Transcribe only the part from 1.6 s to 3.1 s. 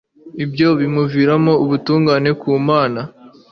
ubutungane ku Mana